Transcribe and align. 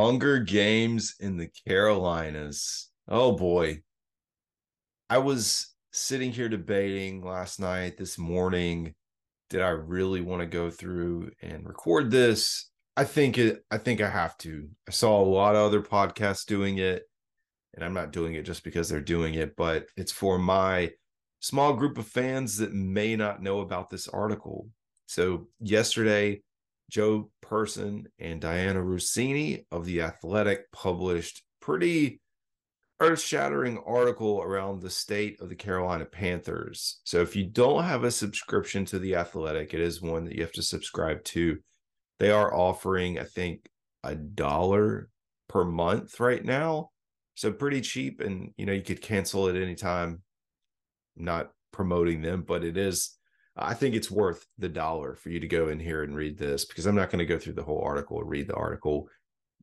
Hunger 0.00 0.38
Games 0.38 1.16
in 1.20 1.36
the 1.36 1.50
Carolinas. 1.68 2.88
Oh 3.06 3.32
boy. 3.32 3.82
I 5.10 5.18
was 5.18 5.74
sitting 5.92 6.32
here 6.32 6.48
debating 6.48 7.22
last 7.22 7.60
night, 7.60 7.98
this 7.98 8.16
morning. 8.16 8.94
Did 9.50 9.60
I 9.60 9.68
really 9.68 10.22
want 10.22 10.40
to 10.40 10.46
go 10.46 10.70
through 10.70 11.32
and 11.42 11.68
record 11.68 12.10
this? 12.10 12.70
I 12.96 13.04
think 13.04 13.36
it 13.36 13.62
I 13.70 13.76
think 13.76 14.00
I 14.00 14.08
have 14.08 14.38
to. 14.38 14.70
I 14.88 14.90
saw 14.90 15.20
a 15.20 15.22
lot 15.22 15.54
of 15.54 15.66
other 15.66 15.82
podcasts 15.82 16.46
doing 16.46 16.78
it, 16.78 17.02
and 17.74 17.84
I'm 17.84 17.92
not 17.92 18.10
doing 18.10 18.32
it 18.36 18.46
just 18.46 18.64
because 18.64 18.88
they're 18.88 19.02
doing 19.02 19.34
it, 19.34 19.54
but 19.54 19.84
it's 19.98 20.12
for 20.12 20.38
my 20.38 20.92
small 21.40 21.74
group 21.74 21.98
of 21.98 22.06
fans 22.06 22.56
that 22.56 22.72
may 22.72 23.16
not 23.16 23.42
know 23.42 23.60
about 23.60 23.90
this 23.90 24.08
article. 24.08 24.70
So 25.04 25.48
yesterday 25.60 26.40
Joe 26.90 27.30
Person 27.40 28.08
and 28.18 28.42
Dianna 28.42 28.84
Russini 28.84 29.64
of 29.70 29.86
The 29.86 30.02
Athletic 30.02 30.70
published 30.72 31.42
pretty 31.60 32.20
earth-shattering 33.00 33.82
article 33.86 34.42
around 34.42 34.82
the 34.82 34.90
state 34.90 35.40
of 35.40 35.48
the 35.48 35.54
Carolina 35.54 36.04
Panthers. 36.04 37.00
So 37.04 37.22
if 37.22 37.34
you 37.34 37.46
don't 37.46 37.84
have 37.84 38.04
a 38.04 38.10
subscription 38.10 38.84
to 38.86 38.98
The 38.98 39.14
Athletic, 39.14 39.72
it 39.72 39.80
is 39.80 40.02
one 40.02 40.24
that 40.26 40.34
you 40.34 40.42
have 40.42 40.52
to 40.52 40.62
subscribe 40.62 41.24
to. 41.24 41.58
They 42.18 42.30
are 42.30 42.54
offering, 42.54 43.18
I 43.18 43.24
think, 43.24 43.66
a 44.04 44.14
dollar 44.14 45.08
per 45.48 45.64
month 45.64 46.20
right 46.20 46.44
now. 46.44 46.90
So 47.34 47.52
pretty 47.52 47.80
cheap 47.80 48.20
and 48.20 48.52
you 48.58 48.66
know 48.66 48.72
you 48.72 48.82
could 48.82 49.00
cancel 49.00 49.48
at 49.48 49.56
any 49.56 49.74
time. 49.74 50.22
I'm 51.16 51.24
not 51.24 51.50
promoting 51.72 52.20
them, 52.20 52.44
but 52.46 52.64
it 52.64 52.76
is 52.76 53.16
I 53.56 53.74
think 53.74 53.94
it's 53.94 54.10
worth 54.10 54.46
the 54.58 54.68
dollar 54.68 55.16
for 55.16 55.30
you 55.30 55.40
to 55.40 55.48
go 55.48 55.68
in 55.68 55.80
here 55.80 56.02
and 56.02 56.16
read 56.16 56.38
this 56.38 56.64
because 56.64 56.86
I'm 56.86 56.94
not 56.94 57.10
going 57.10 57.18
to 57.18 57.26
go 57.26 57.38
through 57.38 57.54
the 57.54 57.62
whole 57.62 57.82
article 57.82 58.22
read 58.22 58.48
the 58.48 58.54
article, 58.54 59.08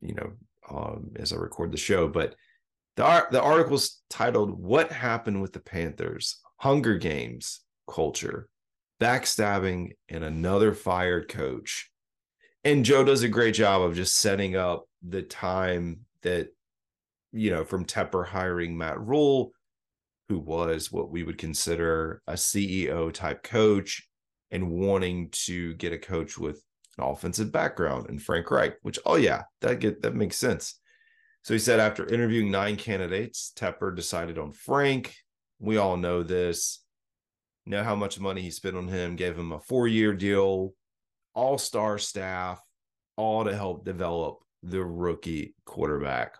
you 0.00 0.14
know, 0.14 0.32
um, 0.70 1.10
as 1.16 1.32
I 1.32 1.36
record 1.36 1.72
the 1.72 1.78
show. 1.78 2.08
But 2.08 2.34
the 2.96 3.26
the 3.30 3.42
article's 3.42 4.02
titled 4.10 4.58
"What 4.58 4.92
Happened 4.92 5.40
with 5.40 5.52
the 5.52 5.60
Panthers: 5.60 6.40
Hunger 6.56 6.98
Games 6.98 7.60
Culture, 7.90 8.48
Backstabbing, 9.00 9.92
and 10.08 10.24
Another 10.24 10.74
Fired 10.74 11.28
Coach." 11.28 11.90
And 12.64 12.84
Joe 12.84 13.04
does 13.04 13.22
a 13.22 13.28
great 13.28 13.54
job 13.54 13.82
of 13.82 13.94
just 13.94 14.16
setting 14.16 14.56
up 14.56 14.84
the 15.02 15.22
time 15.22 16.00
that, 16.22 16.48
you 17.32 17.50
know, 17.50 17.64
from 17.64 17.84
Tepper 17.84 18.26
hiring 18.26 18.76
Matt 18.76 19.00
Rhule 19.00 19.52
who 20.28 20.38
was 20.38 20.92
what 20.92 21.10
we 21.10 21.22
would 21.22 21.38
consider 21.38 22.22
a 22.26 22.34
CEO 22.34 23.12
type 23.12 23.42
coach 23.42 24.06
and 24.50 24.70
wanting 24.70 25.28
to 25.30 25.74
get 25.74 25.92
a 25.92 25.98
coach 25.98 26.38
with 26.38 26.62
an 26.98 27.04
offensive 27.04 27.52
background 27.52 28.08
and 28.08 28.22
Frank 28.22 28.50
Reich, 28.50 28.76
which 28.82 28.98
oh 29.06 29.16
yeah, 29.16 29.42
that 29.60 29.80
get 29.80 30.02
that 30.02 30.14
makes 30.14 30.36
sense. 30.36 30.78
So 31.42 31.54
he 31.54 31.60
said 31.60 31.80
after 31.80 32.06
interviewing 32.06 32.50
nine 32.50 32.76
candidates, 32.76 33.52
Tepper 33.56 33.94
decided 33.94 34.38
on 34.38 34.52
Frank. 34.52 35.14
We 35.60 35.76
all 35.76 35.96
know 35.96 36.22
this. 36.22 36.82
Know 37.64 37.82
how 37.82 37.94
much 37.94 38.20
money 38.20 38.42
he 38.42 38.50
spent 38.50 38.76
on 38.76 38.88
him, 38.88 39.16
gave 39.16 39.38
him 39.38 39.52
a 39.52 39.60
four-year 39.60 40.14
deal, 40.14 40.72
all-star 41.34 41.98
staff, 41.98 42.60
all 43.16 43.44
to 43.44 43.54
help 43.54 43.84
develop 43.84 44.38
the 44.62 44.82
rookie 44.82 45.54
quarterback. 45.66 46.36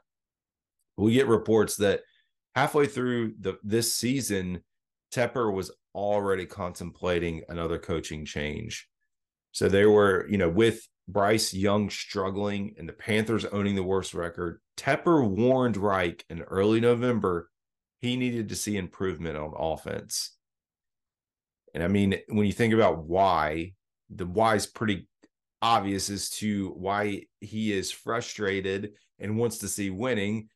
We 0.97 1.13
get 1.13 1.27
reports 1.27 1.77
that 1.77 2.01
halfway 2.55 2.87
through 2.87 3.35
the 3.41 3.59
this 3.63 3.95
season, 3.95 4.63
Tepper 5.13 5.53
was 5.53 5.71
already 5.95 6.47
contemplating 6.47 7.43
another 7.49 7.79
coaching 7.79 8.25
change. 8.25 8.89
So 9.53 9.69
they 9.69 9.87
were, 9.87 10.27
you 10.29 10.39
know, 10.39 10.49
with 10.49 10.87
Bryce 11.09 11.55
Young 11.55 11.91
struggling 11.91 12.75
and 12.79 12.89
the 12.89 12.93
Panthers 12.93 13.45
owning 13.47 13.75
the 13.75 13.83
worst 13.83 14.15
record, 14.15 14.61
Tepper 14.77 15.27
warned 15.27 15.77
Reich 15.77 16.25
in 16.29 16.43
early 16.43 16.81
November 16.81 17.51
he 18.01 18.17
needed 18.17 18.49
to 18.49 18.57
see 18.57 18.77
improvement 18.77 19.37
on 19.37 19.55
offense. 19.57 20.37
And 21.75 21.83
I 21.83 21.89
mean, 21.89 22.17
when 22.29 22.47
you 22.47 22.53
think 22.53 22.73
about 22.73 23.05
why, 23.05 23.73
the 24.11 24.27
why 24.27 24.55
is 24.55 24.67
pretty 24.67 25.09
obvious 25.61 26.09
as 26.09 26.31
to 26.31 26.69
why 26.71 27.23
he 27.41 27.73
is 27.73 27.91
frustrated 27.91 28.93
and 29.19 29.37
wants 29.37 29.59
to 29.59 29.69
see 29.69 29.91
winning 29.91 30.49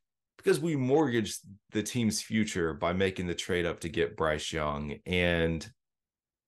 because 0.43 0.59
we 0.59 0.75
mortgaged 0.75 1.41
the 1.71 1.83
team's 1.83 2.21
future 2.21 2.75
by 2.75 2.93
making 2.93 3.27
the 3.27 3.35
trade 3.35 3.65
up 3.65 3.81
to 3.81 3.89
get 3.89 4.17
Bryce 4.17 4.53
Young. 4.53 4.97
And 5.07 5.69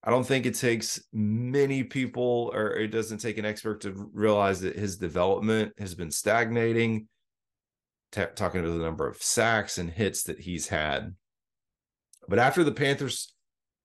I 0.02 0.10
don't 0.10 0.26
think 0.26 0.46
it 0.46 0.56
takes 0.56 1.02
many 1.12 1.84
people, 1.84 2.50
or 2.52 2.72
it 2.72 2.88
doesn't 2.88 3.18
take 3.18 3.38
an 3.38 3.44
expert 3.44 3.80
to 3.82 4.10
realize 4.12 4.60
that 4.62 4.76
his 4.76 4.96
development 4.96 5.72
has 5.78 5.94
been 5.94 6.10
stagnating. 6.10 7.08
T- 8.12 8.24
talking 8.34 8.60
about 8.60 8.76
the 8.76 8.84
number 8.84 9.06
of 9.06 9.22
sacks 9.22 9.78
and 9.78 9.90
hits 9.90 10.24
that 10.24 10.40
he's 10.40 10.68
had. 10.68 11.14
But 12.28 12.38
after 12.38 12.64
the 12.64 12.72
Panthers 12.72 13.34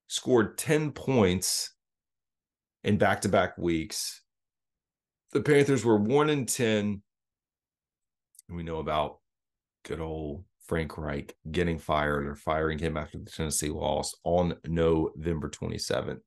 scored 0.07 0.57
10 0.57 0.91
points 0.91 1.73
in 2.83 2.97
back 2.97 3.21
to 3.21 3.29
back 3.29 3.57
weeks, 3.57 4.21
the 5.33 5.41
Panthers 5.41 5.85
were 5.85 5.97
1 5.97 6.29
in 6.29 6.45
10. 6.45 7.01
And 8.47 8.57
we 8.57 8.63
know 8.63 8.79
about 8.79 9.18
good 9.89 9.99
old 9.99 10.45
Frank 10.67 10.99
Reich 10.99 11.35
getting 11.51 11.79
fired 11.79 12.27
or 12.27 12.35
firing 12.35 12.77
him 12.77 12.95
after 12.95 13.17
the 13.17 13.29
Tennessee 13.29 13.69
loss 13.69 14.13
on 14.23 14.55
November 14.67 15.49
27th. 15.49 16.21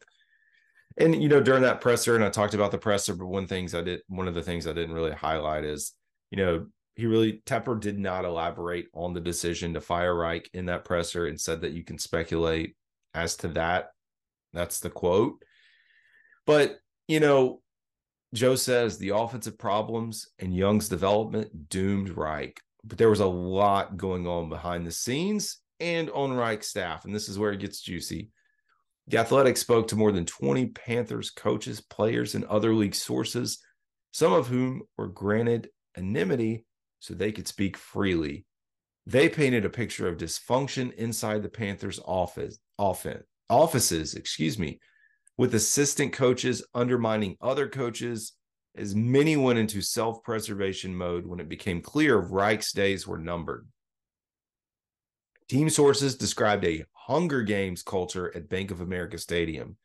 And 0.99 1.23
you 1.23 1.29
know, 1.29 1.41
during 1.41 1.63
that 1.63 1.81
presser, 1.81 2.17
and 2.17 2.25
I 2.25 2.29
talked 2.29 2.55
about 2.55 2.73
the 2.73 2.79
presser, 2.79 3.15
but 3.15 3.27
one 3.27 3.47
things 3.47 3.73
I 3.75 3.83
did 3.83 4.01
one 4.09 4.29
of 4.29 4.35
the 4.35 4.43
things 4.43 4.67
I 4.67 4.73
didn't 4.73 4.95
really 4.95 5.13
highlight 5.13 5.65
is, 5.65 5.93
you 6.31 6.39
know, 6.39 6.67
he 6.97 7.07
really 7.07 7.41
Tepper 7.47 7.81
did 7.81 7.99
not 7.99 8.25
elaborate 8.25 8.89
on 8.93 9.15
the 9.15 9.21
decision 9.21 9.73
to 9.75 9.81
fire 9.81 10.15
Reich 10.15 10.51
in 10.53 10.67
that 10.67 10.85
presser 10.85 11.27
and 11.27 11.41
said 11.41 11.63
that 11.63 11.73
you 11.73 11.85
can 11.85 11.99
speculate 11.99 12.77
as 13.15 13.37
to 13.37 13.49
that. 13.49 13.91
That's 14.53 14.81
the 14.81 14.91
quote. 14.91 15.43
But 16.47 16.79
you 17.07 17.21
know, 17.21 17.63
Joe 18.35 18.57
says 18.57 18.99
the 18.99 19.11
offensive 19.11 19.57
problems 19.57 20.29
and 20.41 20.55
Young's 20.55 20.89
development 20.89 21.71
doomed 21.71 22.11
Reich 22.11 22.61
but 22.85 22.99
there 22.99 23.11
was 23.11 23.21
a 23.21 23.27
lot 23.27 23.97
going 23.97 24.27
on 24.27 24.49
behind 24.49 24.87
the 24.87 24.93
scenes 24.93 25.59
and 25.81 26.11
on 26.11 26.33
Reich's 26.33 26.69
staff. 26.69 27.05
And 27.05 27.15
this 27.15 27.29
is 27.29 27.39
where 27.39 27.53
it 27.53 27.61
gets 27.61 27.81
juicy. 27.81 28.31
The 29.09 29.19
Athletic 29.19 29.57
spoke 29.57 29.89
to 29.89 29.97
more 29.97 30.13
than 30.13 30.27
20 30.27 30.67
Panthers 30.67 31.31
coaches, 31.31 31.81
players, 31.81 32.35
and 32.35 32.45
other 32.45 32.75
league 32.75 32.95
sources, 32.95 33.59
some 34.13 34.33
of 34.33 34.47
whom 34.47 34.83
were 34.97 35.09
granted 35.09 35.71
anonymity 35.97 36.65
so 37.01 37.15
they 37.15 37.33
could 37.33 37.49
speak 37.49 37.77
freely. 37.77 38.47
They 39.07 39.29
painted 39.29 39.65
a 39.65 39.71
picture 39.71 40.07
of 40.07 40.17
dysfunction 40.17 40.93
inside 40.95 41.43
the 41.43 41.49
Panthers' 41.49 42.01
office, 42.05 42.59
offense, 42.79 43.25
offices, 43.51 44.15
excuse 44.15 44.59
me, 44.59 44.79
with 45.37 45.55
assistant 45.55 46.13
coaches 46.13 46.65
undermining 46.73 47.37
other 47.41 47.69
coaches 47.69 48.35
as 48.75 48.95
many 48.95 49.37
went 49.37 49.59
into 49.59 49.83
self 49.83 50.23
preservation 50.23 50.95
mode 50.95 51.27
when 51.27 51.41
it 51.41 51.49
became 51.49 51.83
clear 51.83 52.17
Reich's 52.19 52.73
days 52.73 53.07
were 53.07 53.19
numbered. 53.19 53.67
Team 55.49 55.69
sources 55.69 56.17
described 56.17 56.65
a 56.65 56.85
Hunger 56.93 57.43
Games 57.43 57.83
culture 57.83 58.35
at 58.35 58.49
Bank 58.49 58.71
of 58.71 58.81
America 58.81 59.19
Stadium. 59.19 59.77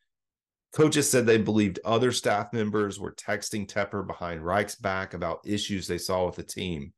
Coaches 0.72 1.10
said 1.10 1.26
they 1.26 1.38
believed 1.38 1.80
other 1.84 2.12
staff 2.12 2.52
members 2.52 3.00
were 3.00 3.14
texting 3.14 3.66
Tepper 3.66 4.06
behind 4.06 4.44
Reich's 4.44 4.76
back 4.76 5.14
about 5.14 5.40
issues 5.44 5.86
they 5.86 5.98
saw 5.98 6.26
with 6.26 6.36
the 6.36 6.42
team. 6.42 6.92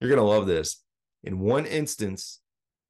You're 0.00 0.10
going 0.10 0.20
to 0.20 0.24
love 0.24 0.46
this. 0.46 0.82
In 1.24 1.40
one 1.40 1.66
instance, 1.66 2.40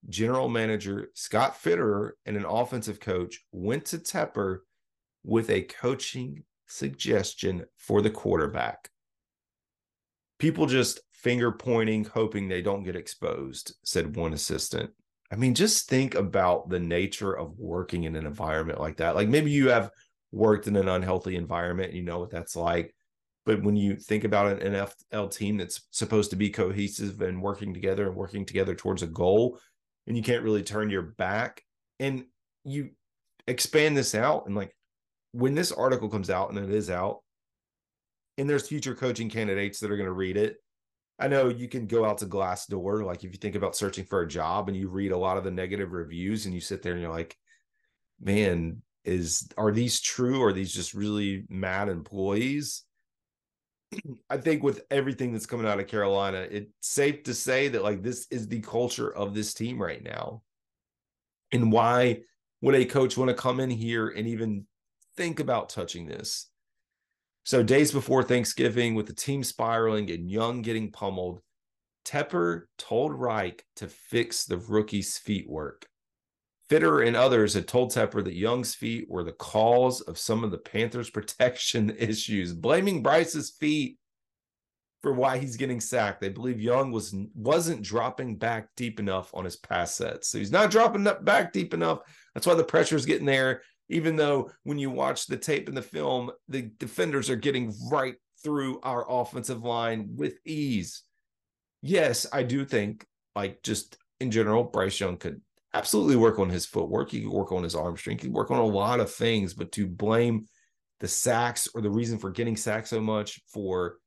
general 0.09 0.49
manager 0.49 1.11
Scott 1.15 1.57
Fitterer 1.61 2.11
and 2.27 2.37
an 2.37 2.45
offensive 2.45 3.01
coach 3.01 3.41
went 3.53 3.87
to 3.87 3.99
Tepper 3.99 4.59
with 5.25 5.51
a 5.51 5.62
coaching 5.62 6.45
suggestion 6.69 7.65
for 7.76 8.03
the 8.03 8.11
quarterback. 8.11 8.88
People 10.38 10.67
just 10.67 11.00
finger 11.12 11.50
pointing, 11.50 12.05
hoping 12.05 12.49
they 12.49 12.62
don't 12.62 12.85
get 12.85 12.94
exposed, 12.94 13.75
said 13.85 14.15
one 14.15 14.32
assistant. 14.32 14.91
I 15.32 15.37
mean, 15.37 15.55
just 15.55 15.88
think 15.88 16.15
about 16.15 16.69
the 16.70 16.79
nature 16.79 17.37
of 17.37 17.59
working 17.59 18.05
in 18.05 18.17
an 18.17 18.25
environment 18.26 18.81
like 18.81 18.99
that. 18.99 19.15
Like 19.15 19.29
maybe 19.29 19.50
you 19.50 19.70
have 19.70 19.91
worked 20.32 20.67
in 20.67 20.76
an 20.76 20.88
unhealthy 20.88 21.37
environment, 21.37 21.93
you 21.93 22.03
know 22.03 22.19
what 22.19 22.31
that's 22.31 22.56
like. 22.56 22.94
But 23.44 23.62
when 23.62 23.76
you 23.76 23.97
think 23.97 24.25
about 24.25 24.61
an 24.61 24.75
NFL 24.75 25.35
team 25.35 25.56
that's 25.56 25.87
supposed 25.91 26.31
to 26.31 26.37
be 26.37 26.50
cohesive 26.50 27.21
and 27.23 27.43
working 27.43 27.73
together 27.73 28.06
and 28.06 28.14
working 28.14 28.44
together 28.44 28.75
towards 28.75 29.03
a 29.03 29.06
goal, 29.06 29.59
and 30.06 30.17
you 30.17 30.23
can't 30.23 30.44
really 30.44 30.62
turn 30.62 30.91
your 30.91 31.03
back, 31.03 31.62
and 31.99 32.25
you 32.64 32.91
expand 33.47 33.97
this 33.97 34.14
out 34.14 34.47
and 34.47 34.55
like 34.55 34.75
when 35.38 35.55
this 35.55 35.70
article 35.70 36.08
comes 36.08 36.31
out 36.31 36.50
and 36.50 36.58
it 36.58 36.75
is 36.75 36.90
out, 36.90 37.20
and 38.38 38.50
there's 38.50 38.67
future 38.67 38.94
coaching 38.94 39.31
candidates 39.31 39.79
that 39.79 39.90
are 39.90 39.96
going 39.96 40.08
to 40.08 40.12
read 40.12 40.37
it. 40.37 40.56
I 41.20 41.29
know 41.29 41.49
you 41.49 41.69
can 41.69 41.87
go 41.87 42.05
out 42.05 42.19
to 42.19 42.26
Glassdoor, 42.26 43.05
like 43.05 43.23
if 43.23 43.32
you 43.32 43.38
think 43.38 43.55
about 43.55 43.76
searching 43.76 44.05
for 44.05 44.23
a 44.23 44.29
job 44.29 44.69
and 44.69 44.76
you 44.76 44.88
read 44.88 45.12
a 45.12 45.17
lot 45.17 45.37
of 45.37 45.44
the 45.44 45.50
negative 45.52 45.93
reviews 45.93 46.44
and 46.44 46.55
you 46.55 46.61
sit 46.61 46.82
there 46.82 46.93
and 46.93 47.00
you're 47.00 47.11
like, 47.11 47.37
man, 48.20 48.82
is 49.05 49.49
are 49.56 49.70
these 49.70 50.00
true? 50.00 50.40
Or 50.40 50.49
are 50.49 50.52
these 50.52 50.73
just 50.73 50.93
really 50.93 51.44
mad 51.49 51.88
employees? 51.88 52.82
I 54.31 54.38
think 54.38 54.64
with 54.64 54.82
everything 54.90 55.32
that's 55.32 55.46
coming 55.46 55.67
out 55.67 55.79
of 55.79 55.87
Carolina, 55.87 56.46
it's 56.50 56.73
safe 56.81 57.23
to 57.25 57.35
say 57.35 57.69
that 57.69 57.85
like 57.85 58.02
this 58.02 58.26
is 58.32 58.49
the 58.49 58.61
culture 58.61 59.14
of 59.14 59.35
this 59.35 59.55
team 59.55 59.81
right 59.81 60.02
now. 60.02 60.43
And 61.52 61.70
why 61.70 62.23
would 62.61 62.75
a 62.75 62.85
coach 62.85 63.17
want 63.17 63.29
to 63.29 63.35
come 63.35 63.61
in 63.61 63.70
here 63.70 64.08
and 64.08 64.26
even 64.26 64.67
think 65.19 65.41
about 65.41 65.69
touching 65.69 66.06
this? 66.06 66.49
So, 67.44 67.62
days 67.62 67.91
before 67.91 68.23
Thanksgiving, 68.23 68.94
with 68.94 69.06
the 69.06 69.15
team 69.15 69.43
spiraling 69.43 70.11
and 70.11 70.31
Young 70.31 70.62
getting 70.62 70.93
pummeled, 70.93 71.41
Tepper 72.05 72.62
told 72.79 73.12
Reich 73.12 73.65
to 73.76 73.88
fix 73.88 74.44
the 74.44 74.56
rookie's 74.56 75.19
feet 75.19 75.50
work. 75.50 75.87
Fitter 76.70 77.00
and 77.00 77.17
others 77.17 77.55
had 77.55 77.67
told 77.67 77.91
Tepper 77.93 78.23
that 78.23 78.35
Young's 78.35 78.75
feet 78.75 79.11
were 79.11 79.25
the 79.25 79.32
cause 79.32 80.03
of 80.03 80.19
some 80.19 80.44
of 80.44 80.53
the 80.53 80.59
Panthers' 80.59 81.11
protection 81.19 81.91
issues, 81.99 82.55
blaming 82.55 83.03
Bryce's 83.03 83.50
feet 83.50 83.99
for 85.03 85.12
why 85.12 85.38
he's 85.38 85.56
getting 85.56 85.81
sacked. 85.81 86.21
They 86.21 86.29
believe 86.29 86.61
Young 86.61 86.93
was 86.93 87.14
wasn't 87.35 87.82
dropping 87.82 88.37
back 88.37 88.69
deep 88.76 89.00
enough 89.00 89.35
on 89.35 89.44
his 89.44 89.56
pass 89.56 89.94
sets. 89.94 90.29
So 90.29 90.38
he's 90.38 90.53
not 90.53 90.71
dropping 90.71 91.09
back 91.23 91.53
deep 91.53 91.75
enough. 91.75 92.00
That's 92.35 92.47
why 92.47 92.55
the 92.55 92.64
pressure 92.64 92.97
is 92.97 93.06
getting 93.06 93.26
there. 93.26 93.62
Even 93.88 94.17
though 94.17 94.50
when 94.64 94.79
you 94.79 94.90
watch 94.90 95.26
the 95.26 95.37
tape 95.37 95.69
in 95.69 95.75
the 95.75 95.82
film, 95.82 96.31
the 96.49 96.62
defenders 96.79 97.31
are 97.31 97.37
getting 97.37 97.75
right 97.90 98.17
through 98.43 98.81
our 98.82 99.05
offensive 99.08 99.62
line 99.62 100.11
with 100.17 100.38
ease. 100.44 101.02
Yes, 101.82 102.26
I 102.32 102.43
do 102.43 102.64
think, 102.64 103.06
like 103.35 103.62
just 103.62 103.96
in 104.20 104.31
general, 104.31 104.64
Bryce 104.64 105.00
Young 105.00 105.17
could 105.17 105.40
absolutely 105.75 106.17
work 106.17 106.38
on 106.38 106.49
his 106.49 106.67
footwork. 106.67 107.11
He 107.11 107.23
could 107.23 107.32
work 107.32 107.52
on 107.52 107.62
his 107.62 107.75
arm 107.75 107.96
strength. 107.96 108.23
He 108.23 108.29
could 108.29 108.35
work 108.35 108.50
on 108.50 108.58
a 108.58 108.67
lot 108.67 109.00
of 109.00 109.12
things, 109.12 109.55
but 109.55 109.73
to 109.73 109.87
blame 109.87 110.46
the 111.00 111.08
sacks 111.08 111.69
or 111.75 111.81
the 111.81 111.90
reason 111.90 112.19
for 112.19 112.31
getting 112.31 112.56
sacked 112.56 112.88
so 112.88 113.00
much 113.00 113.40
for 113.52 113.99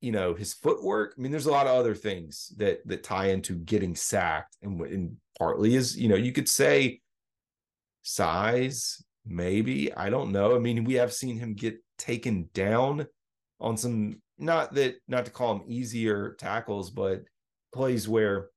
you 0.00 0.12
know 0.12 0.34
his 0.34 0.52
footwork. 0.52 1.14
I 1.16 1.20
mean, 1.20 1.30
there's 1.30 1.46
a 1.46 1.50
lot 1.52 1.66
of 1.66 1.76
other 1.76 1.94
things 1.94 2.52
that 2.58 2.86
that 2.86 3.02
tie 3.02 3.26
into 3.26 3.54
getting 3.54 3.94
sacked, 3.94 4.56
and, 4.62 4.80
and 4.82 5.16
partly 5.38 5.74
is 5.74 5.96
you 5.96 6.08
know 6.08 6.16
you 6.16 6.32
could 6.32 6.48
say 6.48 7.00
size, 8.02 9.02
maybe 9.24 9.94
I 9.94 10.10
don't 10.10 10.32
know. 10.32 10.54
I 10.54 10.58
mean, 10.58 10.84
we 10.84 10.94
have 10.94 11.12
seen 11.12 11.38
him 11.38 11.54
get 11.54 11.76
taken 11.98 12.48
down 12.54 13.06
on 13.60 13.76
some 13.76 14.20
not 14.38 14.74
that 14.74 14.96
not 15.08 15.24
to 15.26 15.30
call 15.30 15.54
them 15.54 15.64
easier 15.66 16.34
tackles, 16.38 16.90
but 16.90 17.22
plays 17.72 18.08
where 18.08 18.48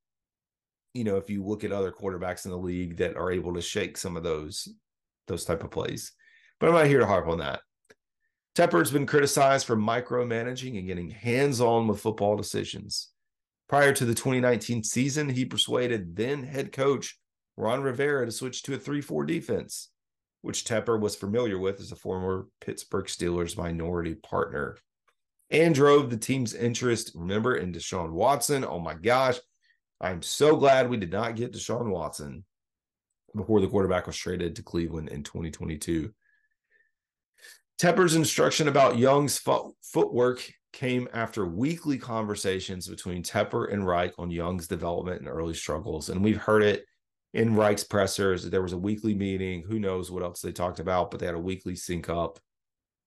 you 0.95 1.03
know, 1.03 1.17
if 1.17 1.29
you 1.29 1.43
look 1.43 1.65
at 1.65 1.73
other 1.73 1.91
quarterbacks 1.91 2.45
in 2.45 2.51
the 2.51 2.57
league 2.57 2.97
that 2.97 3.17
are 3.17 3.29
able 3.29 3.53
to 3.53 3.61
shake 3.61 3.97
some 3.97 4.15
of 4.15 4.23
those 4.23 4.67
those 5.27 5.43
type 5.43 5.63
of 5.63 5.71
plays. 5.71 6.13
But 6.59 6.69
I'm 6.69 6.75
not 6.75 6.87
here 6.87 6.99
to 6.99 7.05
harp 7.05 7.27
on 7.27 7.39
that. 7.39 7.59
Tepper's 8.55 8.91
been 8.91 9.05
criticized 9.05 9.67
for 9.67 9.75
micromanaging 9.75 10.77
and 10.77 10.87
getting 10.87 11.09
hands-on 11.09 11.87
with 11.87 11.99
football 11.99 12.37
decisions. 12.37 13.09
Prior 13.67 13.91
to 13.91 14.05
the 14.05 14.13
2019 14.13 14.83
season, 14.83 15.27
he 15.27 15.43
persuaded 15.43 16.15
then 16.15 16.43
head 16.43 16.71
coach 16.71 17.19
Ron 17.57 17.81
Rivera 17.81 18.25
to 18.25 18.31
switch 18.31 18.63
to 18.63 18.73
a 18.73 18.77
3-4 18.77 19.27
defense, 19.27 19.89
which 20.41 20.65
Tepper 20.65 20.99
was 20.99 21.15
familiar 21.15 21.57
with 21.57 21.79
as 21.79 21.91
a 21.91 21.95
former 21.95 22.47
Pittsburgh 22.61 23.05
Steelers 23.05 23.57
minority 23.57 24.15
partner. 24.15 24.77
And 25.51 25.75
drove 25.75 26.09
the 26.09 26.17
team's 26.17 26.53
interest, 26.53 27.11
remember, 27.13 27.55
in 27.55 27.71
Deshaun 27.71 28.11
Watson. 28.11 28.65
Oh 28.65 28.79
my 28.79 28.95
gosh, 28.95 29.37
I'm 30.01 30.21
so 30.21 30.55
glad 30.55 30.89
we 30.89 30.97
did 30.97 31.11
not 31.11 31.35
get 31.35 31.53
Deshaun 31.53 31.91
Watson 31.91 32.43
before 33.35 33.61
the 33.61 33.67
quarterback 33.67 34.07
was 34.07 34.17
traded 34.17 34.55
to 34.55 34.63
Cleveland 34.63 35.09
in 35.09 35.21
2022. 35.21 36.11
Tepper's 37.79 38.15
instruction 38.15 38.67
about 38.69 38.97
Young's 38.97 39.39
footwork 39.83 40.49
came 40.73 41.07
after 41.13 41.45
weekly 41.45 41.97
conversations 41.97 42.87
between 42.87 43.21
Tepper 43.21 43.71
and 43.71 43.85
Reich 43.85 44.13
on 44.17 44.31
Young's 44.31 44.67
development 44.67 45.19
and 45.19 45.29
early 45.29 45.53
struggles. 45.53 46.09
And 46.09 46.23
we've 46.23 46.41
heard 46.41 46.63
it 46.63 46.85
in 47.35 47.53
Reich's 47.53 47.83
pressers. 47.83 48.49
There 48.49 48.61
was 48.61 48.71
a 48.71 48.77
weekly 48.77 49.13
meeting. 49.13 49.61
Who 49.63 49.77
knows 49.77 50.09
what 50.09 50.23
else 50.23 50.39
they 50.39 50.53
talked 50.53 50.79
about, 50.79 51.11
but 51.11 51.19
they 51.19 51.25
had 51.25 51.35
a 51.35 51.39
weekly 51.39 51.75
sync 51.75 52.09
up. 52.09 52.39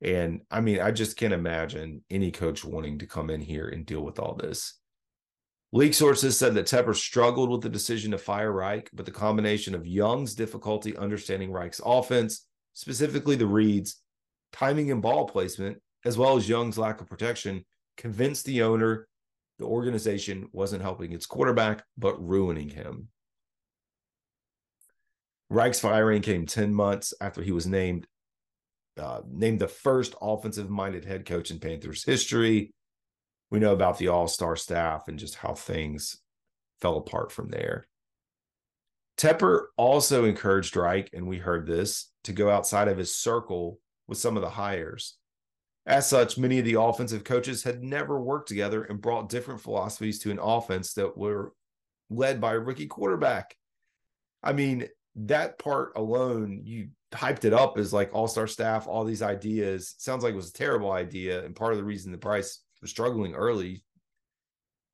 And 0.03 0.43
I 0.51 0.61
mean, 0.61 0.81
I 0.81 0.91
just 0.91 1.17
can't 1.17 1.33
imagine 1.33 2.05
any 2.11 2.31
coach 2.31 2.63
wanting 2.63 2.99
to 2.99 3.07
come 3.07 3.31
in 3.31 3.41
here 3.41 3.67
and 3.67 3.87
deal 3.87 4.03
with 4.03 4.19
all 4.19 4.35
this. 4.35 4.79
League 5.73 5.95
sources 5.95 6.37
said 6.37 6.55
that 6.55 6.67
Tepper 6.67 6.95
struggled 6.95 7.51
with 7.51 7.63
the 7.63 7.71
decision 7.71 8.11
to 8.11 8.19
fire 8.19 8.53
Reich, 8.53 8.91
but 8.93 9.07
the 9.07 9.13
combination 9.13 9.75
of 9.75 9.87
Young's 9.87 10.35
difficulty 10.35 10.97
understanding 10.97 11.51
Reich's 11.51 11.81
offense, 11.85 12.47
specifically 12.75 13.35
the 13.35 13.47
reads, 13.47 13.97
timing 14.53 14.91
and 14.91 15.01
ball 15.01 15.27
placement, 15.27 15.79
as 16.05 16.19
well 16.19 16.37
as 16.37 16.49
Young's 16.49 16.79
lack 16.79 17.01
of 17.01 17.07
protection, 17.07 17.65
convinced 17.97 18.45
the 18.45 18.63
owner 18.63 19.09
the 19.59 19.65
organization 19.65 20.49
wasn't 20.53 20.83
helping 20.83 21.13
its 21.13 21.27
quarterback, 21.27 21.83
but 21.97 22.23
ruining 22.25 22.69
him. 22.69 23.09
Reich's 25.51 25.81
firing 25.81 26.23
came 26.23 26.47
10 26.47 26.75
months 26.75 27.15
after 27.21 27.43
he 27.43 27.53
was 27.53 27.67
named 27.67 28.07
uh, 29.01 29.21
named 29.31 29.61
the 29.61 29.69
first 29.69 30.15
offensive 30.21 30.69
minded 30.69 31.05
head 31.05 31.25
coach 31.25 31.53
in 31.53 31.61
Panthers 31.61 32.03
history 32.03 32.73
we 33.51 33.59
know 33.59 33.73
about 33.73 33.99
the 33.99 34.09
all-star 34.09 34.57
staff 34.57 35.09
and 35.09 35.19
just 35.19 35.37
how 35.37 35.55
things 35.55 36.19
fell 36.81 36.97
apart 36.97 37.33
from 37.33 37.49
there. 37.49 37.87
Tepper 39.17 39.67
also 39.77 40.25
encouraged 40.25 40.77
Reich, 40.77 41.11
and 41.13 41.27
we 41.27 41.39
heard 41.39 41.67
this, 41.67 42.13
to 42.25 42.33
go 42.33 42.51
outside 42.51 42.89
of 42.89 42.99
his 42.99 43.15
circle 43.15 43.81
with 44.07 44.19
some 44.19 44.37
of 44.37 44.43
the 44.43 44.51
hires. 44.51 45.17
As 45.87 46.09
such, 46.09 46.39
many 46.39 46.59
of 46.59 46.67
the 46.67 46.81
offensive 46.81 47.25
coaches 47.25 47.65
had 47.65 47.83
never 47.83 48.21
worked 48.21 48.49
together 48.49 48.85
and 48.85 49.01
brought 49.01 49.31
different 49.31 49.61
philosophies 49.61 50.19
to 50.21 50.31
an 50.31 50.39
offense 50.39 50.93
that 50.95 51.17
were 51.17 51.53
led 52.11 52.41
by 52.41 52.55
a 52.55 52.59
rookie 52.59 52.87
quarterback. 52.87 53.57
I 54.43 54.53
mean, 54.53 54.87
that 55.27 55.59
part 55.59 55.93
alone, 55.97 56.61
you 56.65 56.89
hyped 57.13 57.45
it 57.45 57.53
up 57.53 57.79
as 57.79 57.93
like 57.93 58.11
all 58.13 58.29
star 58.29 58.47
staff, 58.47 58.87
all 58.87 59.05
these 59.05 59.23
ideas. 59.23 59.95
Sounds 59.99 60.23
like 60.23 60.35
it 60.35 60.37
was 60.37 60.51
a 60.51 60.55
terrible 60.55 60.93
idea. 60.93 61.45
And 61.45 61.57
part 61.57 61.73
of 61.73 61.79
the 61.79 61.85
reason 61.85 62.13
the 62.13 62.19
price 62.19 62.63
was 62.81 62.91
struggling 62.91 63.35
early, 63.35 63.83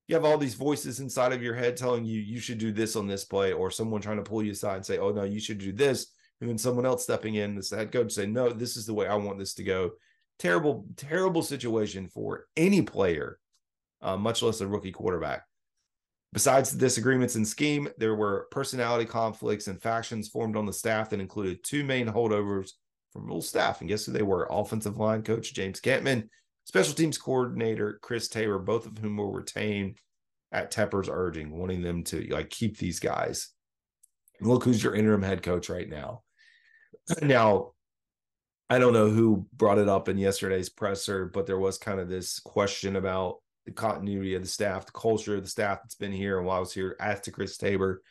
you 0.06 0.14
have 0.14 0.24
all 0.24 0.38
these 0.38 0.54
voices 0.54 1.00
inside 1.00 1.32
of 1.32 1.42
your 1.42 1.54
head 1.54 1.76
telling 1.76 2.04
you 2.04 2.20
you 2.20 2.38
should 2.38 2.58
do 2.58 2.72
this 2.72 2.94
on 2.96 3.06
this 3.06 3.24
play, 3.24 3.52
or 3.52 3.70
someone 3.70 4.00
trying 4.00 4.18
to 4.18 4.22
pull 4.22 4.42
you 4.42 4.52
aside 4.52 4.76
and 4.76 4.86
say, 4.86 4.98
"Oh 4.98 5.12
no, 5.12 5.24
you 5.24 5.40
should 5.40 5.58
do 5.58 5.72
this," 5.72 6.08
and 6.40 6.50
then 6.50 6.58
someone 6.58 6.84
else 6.84 7.02
stepping 7.02 7.36
in, 7.36 7.54
the 7.54 7.76
head 7.76 7.90
coach 7.90 8.12
say, 8.12 8.26
"No, 8.26 8.50
this 8.50 8.76
is 8.76 8.86
the 8.86 8.94
way 8.94 9.06
I 9.06 9.14
want 9.14 9.38
this 9.38 9.54
to 9.54 9.64
go." 9.64 9.92
Terrible, 10.38 10.86
terrible 10.96 11.42
situation 11.42 12.08
for 12.08 12.46
any 12.56 12.82
player, 12.82 13.38
uh, 14.02 14.16
much 14.16 14.42
less 14.42 14.60
a 14.60 14.66
rookie 14.66 14.92
quarterback. 14.92 15.44
Besides 16.34 16.70
the 16.72 16.78
disagreements 16.78 17.36
in 17.36 17.44
scheme, 17.44 17.88
there 17.96 18.16
were 18.16 18.48
personality 18.50 19.06
conflicts 19.06 19.68
and 19.68 19.80
factions 19.80 20.28
formed 20.28 20.56
on 20.56 20.66
the 20.66 20.72
staff 20.72 21.08
that 21.10 21.20
included 21.20 21.64
two 21.64 21.84
main 21.84 22.08
holdovers 22.08 22.72
from 23.12 23.30
old 23.30 23.44
staff. 23.44 23.80
And 23.80 23.88
guess 23.88 24.04
who 24.04 24.12
they 24.12 24.22
were? 24.22 24.48
Offensive 24.50 24.98
line 24.98 25.22
coach 25.22 25.54
James 25.54 25.80
Campen 25.80 26.28
special 26.64 26.94
teams 26.94 27.18
coordinator 27.18 27.98
Chris 28.02 28.28
Tabor, 28.28 28.58
both 28.58 28.86
of 28.86 28.98
whom 28.98 29.16
were 29.16 29.30
retained 29.30 29.98
at 30.52 30.70
Tepper's 30.70 31.08
urging, 31.10 31.50
wanting 31.56 31.82
them 31.82 32.02
to 32.04 32.22
like 32.28 32.50
keep 32.50 32.78
these 32.78 33.00
guys. 33.00 33.50
And 34.40 34.48
look 34.48 34.64
who's 34.64 34.82
your 34.82 34.94
interim 34.94 35.22
head 35.22 35.42
coach 35.42 35.68
right 35.68 35.88
now. 35.88 36.22
Now, 37.22 37.72
I 38.70 38.78
don't 38.78 38.94
know 38.94 39.10
who 39.10 39.46
brought 39.52 39.78
it 39.78 39.90
up 39.90 40.08
in 40.08 40.16
yesterday's 40.16 40.70
presser, 40.70 41.26
but 41.26 41.46
there 41.46 41.58
was 41.58 41.76
kind 41.76 42.00
of 42.00 42.08
this 42.08 42.40
question 42.40 42.96
about 42.96 43.36
the 43.66 43.72
continuity 43.72 44.34
of 44.34 44.42
the 44.42 44.48
staff, 44.48 44.86
the 44.86 44.92
culture 44.92 45.36
of 45.36 45.42
the 45.42 45.48
staff 45.48 45.80
that's 45.82 45.94
been 45.94 46.12
here. 46.12 46.38
And 46.38 46.46
while 46.46 46.58
I 46.58 46.60
was 46.60 46.72
here, 46.72 46.96
asked 47.00 47.24
to 47.24 47.30
Chris 47.30 47.56
Tabor, 47.56 48.02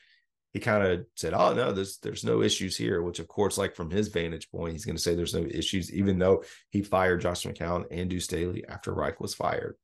he 0.53 0.59
kind 0.59 0.85
of 0.85 1.05
said, 1.15 1.33
"Oh 1.33 1.53
no, 1.53 1.71
there's 1.71 1.97
there's 1.97 2.23
no 2.23 2.41
issues 2.41 2.77
here." 2.77 3.01
Which, 3.01 3.19
of 3.19 3.27
course, 3.27 3.57
like 3.57 3.75
from 3.75 3.89
his 3.89 4.09
vantage 4.09 4.51
point, 4.51 4.73
he's 4.73 4.85
going 4.85 4.95
to 4.95 5.01
say 5.01 5.15
there's 5.15 5.33
no 5.33 5.45
issues, 5.45 5.91
even 5.91 6.19
though 6.19 6.43
he 6.69 6.83
fired 6.83 7.21
Josh 7.21 7.43
McCown 7.43 7.85
and 7.89 8.09
Deuce 8.09 8.25
Staley 8.25 8.63
after 8.67 8.93
Reich 8.93 9.19
was 9.19 9.33
fired. 9.33 9.75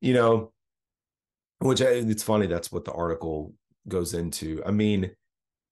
You 0.00 0.14
know, 0.14 0.52
which 1.60 1.80
it's 1.80 2.22
funny. 2.22 2.46
That's 2.46 2.72
what 2.72 2.84
the 2.84 2.92
article 2.92 3.54
goes 3.86 4.12
into. 4.12 4.62
I 4.66 4.72
mean, 4.72 5.12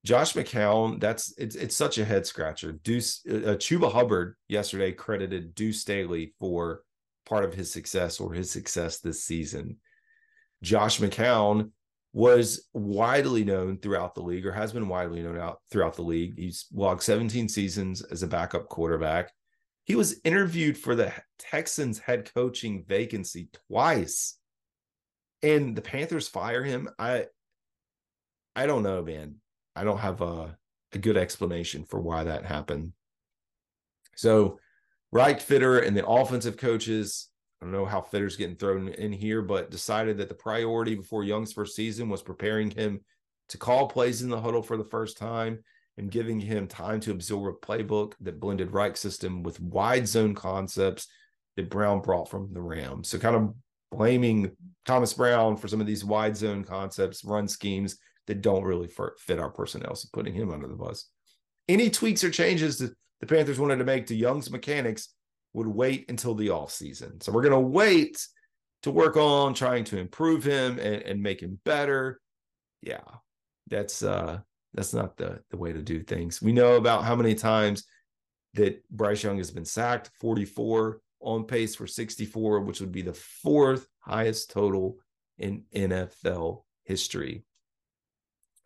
Josh 0.04 0.34
McCown. 0.34 1.00
That's 1.00 1.34
it's 1.36 1.56
it's 1.56 1.76
such 1.76 1.98
a 1.98 2.04
head 2.04 2.24
scratcher. 2.24 2.70
Deuce 2.70 3.20
uh, 3.26 3.58
Chuba 3.58 3.92
Hubbard 3.92 4.36
yesterday 4.48 4.92
credited 4.92 5.56
Deuce 5.56 5.80
Staley 5.80 6.34
for 6.38 6.82
part 7.26 7.44
of 7.44 7.54
his 7.54 7.70
success 7.70 8.20
or 8.20 8.32
his 8.32 8.50
success 8.50 9.00
this 9.00 9.24
season. 9.24 9.76
Josh 10.62 11.00
McCown 11.00 11.70
was 12.12 12.68
widely 12.72 13.44
known 13.44 13.76
throughout 13.76 14.14
the 14.14 14.22
league 14.22 14.46
or 14.46 14.52
has 14.52 14.72
been 14.72 14.88
widely 14.88 15.20
known 15.20 15.38
out 15.38 15.58
throughout 15.70 15.96
the 15.96 16.02
league. 16.02 16.38
He's 16.38 16.66
logged 16.72 17.02
17 17.02 17.48
seasons 17.48 18.00
as 18.00 18.22
a 18.22 18.26
backup 18.26 18.68
quarterback. 18.68 19.30
He 19.84 19.96
was 19.96 20.18
interviewed 20.24 20.78
for 20.78 20.94
the 20.94 21.12
Texans 21.38 21.98
head 21.98 22.30
coaching 22.34 22.84
vacancy 22.88 23.50
twice. 23.68 24.38
And 25.42 25.76
the 25.76 25.82
Panthers 25.82 26.26
fire 26.26 26.64
him. 26.64 26.88
I 26.98 27.26
I 28.56 28.64
don't 28.64 28.82
know, 28.82 29.02
man. 29.02 29.36
I 29.76 29.84
don't 29.84 29.98
have 29.98 30.22
a, 30.22 30.56
a 30.92 30.98
good 30.98 31.18
explanation 31.18 31.84
for 31.84 32.00
why 32.00 32.24
that 32.24 32.46
happened. 32.46 32.94
So 34.16 34.58
Reich 35.16 35.40
Fitter 35.40 35.78
and 35.78 35.96
the 35.96 36.06
offensive 36.06 36.58
coaches, 36.58 37.30
I 37.58 37.64
don't 37.64 37.72
know 37.72 37.86
how 37.86 38.02
Fitter's 38.02 38.36
getting 38.36 38.56
thrown 38.56 38.88
in 38.88 39.14
here, 39.14 39.40
but 39.40 39.70
decided 39.70 40.18
that 40.18 40.28
the 40.28 40.34
priority 40.34 40.94
before 40.94 41.24
Young's 41.24 41.54
first 41.54 41.74
season 41.74 42.10
was 42.10 42.22
preparing 42.22 42.70
him 42.70 43.00
to 43.48 43.56
call 43.56 43.88
plays 43.88 44.20
in 44.20 44.28
the 44.28 44.38
huddle 44.38 44.60
for 44.60 44.76
the 44.76 44.84
first 44.84 45.16
time 45.16 45.64
and 45.96 46.10
giving 46.10 46.38
him 46.38 46.66
time 46.66 47.00
to 47.00 47.12
absorb 47.12 47.54
a 47.54 47.66
playbook 47.66 48.12
that 48.20 48.40
blended 48.40 48.74
Reich's 48.74 49.00
system 49.00 49.42
with 49.42 49.58
wide 49.58 50.06
zone 50.06 50.34
concepts 50.34 51.08
that 51.56 51.70
Brown 51.70 52.02
brought 52.02 52.28
from 52.28 52.52
the 52.52 52.60
Rams. 52.60 53.08
So 53.08 53.18
kind 53.18 53.36
of 53.36 53.54
blaming 53.90 54.50
Thomas 54.84 55.14
Brown 55.14 55.56
for 55.56 55.66
some 55.66 55.80
of 55.80 55.86
these 55.86 56.04
wide 56.04 56.36
zone 56.36 56.62
concepts, 56.62 57.24
run 57.24 57.48
schemes 57.48 57.96
that 58.26 58.42
don't 58.42 58.64
really 58.64 58.90
fit 59.18 59.38
our 59.38 59.48
personnel, 59.48 59.94
so 59.94 60.10
putting 60.12 60.34
him 60.34 60.52
under 60.52 60.68
the 60.68 60.74
bus. 60.74 61.08
Any 61.70 61.88
tweaks 61.88 62.22
or 62.22 62.30
changes 62.30 62.76
that 62.80 62.92
the 63.20 63.26
Panthers 63.26 63.58
wanted 63.58 63.76
to 63.76 63.84
make 63.84 64.06
to 64.06 64.14
Young's 64.14 64.50
mechanics 64.50 65.08
would 65.52 65.66
wait 65.66 66.10
until 66.10 66.34
the 66.34 66.48
offseason. 66.48 67.22
So 67.22 67.32
we're 67.32 67.42
going 67.42 67.52
to 67.52 67.60
wait 67.60 68.26
to 68.82 68.90
work 68.90 69.16
on 69.16 69.54
trying 69.54 69.84
to 69.84 69.98
improve 69.98 70.44
him 70.44 70.78
and, 70.78 71.02
and 71.02 71.22
make 71.22 71.40
him 71.40 71.58
better. 71.64 72.20
Yeah, 72.82 73.00
that's 73.68 74.02
uh 74.02 74.38
that's 74.74 74.94
not 74.94 75.16
the 75.16 75.40
the 75.50 75.56
way 75.56 75.72
to 75.72 75.82
do 75.82 76.02
things. 76.02 76.40
We 76.40 76.52
know 76.52 76.76
about 76.76 77.04
how 77.04 77.16
many 77.16 77.34
times 77.34 77.84
that 78.54 78.88
Bryce 78.90 79.22
Young 79.22 79.38
has 79.38 79.50
been 79.50 79.64
sacked, 79.64 80.10
44 80.20 81.00
on 81.20 81.44
pace 81.44 81.74
for 81.74 81.86
64, 81.86 82.60
which 82.60 82.80
would 82.80 82.92
be 82.92 83.02
the 83.02 83.12
fourth 83.12 83.88
highest 84.00 84.50
total 84.50 84.98
in 85.38 85.64
NFL 85.74 86.62
history. 86.84 87.44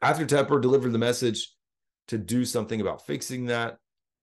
After 0.03 0.27
Tepper 0.27 0.61
delivered 0.61 0.93
the 0.93 0.99
message 0.99 1.55
to 2.09 2.19
do 2.19 2.45
something 2.45 2.81
about 2.81 3.07
fixing 3.07 3.47
that, 3.47 3.79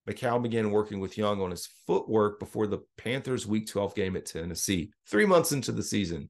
McCown 0.07 0.41
began 0.41 0.71
working 0.71 0.99
with 0.99 1.17
Young 1.17 1.41
on 1.41 1.51
his 1.51 1.67
footwork 1.85 2.39
before 2.39 2.67
the 2.67 2.79
Panthers' 2.97 3.45
Week 3.45 3.67
12 3.67 3.93
game 3.93 4.15
at 4.15 4.25
Tennessee, 4.25 4.91
three 5.09 5.25
months 5.25 5.51
into 5.51 5.71
the 5.71 5.83
season. 5.83 6.29